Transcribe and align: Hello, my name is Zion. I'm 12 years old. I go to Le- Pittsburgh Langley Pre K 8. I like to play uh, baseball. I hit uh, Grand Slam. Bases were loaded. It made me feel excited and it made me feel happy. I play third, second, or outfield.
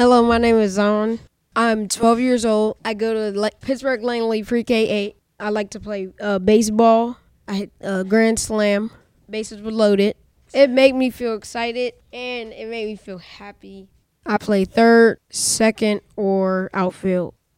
Hello, 0.00 0.22
my 0.22 0.38
name 0.38 0.56
is 0.56 0.72
Zion. 0.72 1.20
I'm 1.54 1.86
12 1.86 2.20
years 2.20 2.46
old. 2.46 2.78
I 2.86 2.94
go 2.94 3.12
to 3.12 3.38
Le- 3.38 3.50
Pittsburgh 3.60 4.02
Langley 4.02 4.42
Pre 4.42 4.64
K 4.64 4.88
8. 4.88 5.16
I 5.38 5.50
like 5.50 5.68
to 5.72 5.78
play 5.78 6.08
uh, 6.18 6.38
baseball. 6.38 7.18
I 7.46 7.54
hit 7.56 7.72
uh, 7.84 8.04
Grand 8.04 8.40
Slam. 8.40 8.90
Bases 9.28 9.60
were 9.60 9.70
loaded. 9.70 10.16
It 10.54 10.70
made 10.70 10.94
me 10.94 11.10
feel 11.10 11.34
excited 11.34 11.92
and 12.14 12.50
it 12.54 12.66
made 12.70 12.86
me 12.86 12.96
feel 12.96 13.18
happy. 13.18 13.88
I 14.24 14.38
play 14.38 14.64
third, 14.64 15.18
second, 15.28 16.00
or 16.16 16.70
outfield. 16.72 17.34